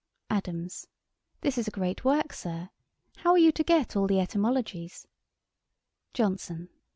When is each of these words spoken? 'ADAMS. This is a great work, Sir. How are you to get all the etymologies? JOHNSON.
'ADAMS. 0.31 0.87
This 1.41 1.59
is 1.59 1.67
a 1.67 1.77
great 1.77 2.03
work, 2.03 2.33
Sir. 2.33 2.71
How 3.17 3.33
are 3.33 3.37
you 3.37 3.51
to 3.51 3.63
get 3.63 3.95
all 3.95 4.07
the 4.07 4.19
etymologies? 4.19 5.05
JOHNSON. 6.15 6.69